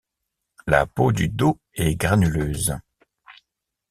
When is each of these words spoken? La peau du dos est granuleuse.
La 0.65 0.87
peau 0.87 1.11
du 1.11 1.29
dos 1.29 1.59
est 1.75 1.95
granuleuse. 1.95 2.75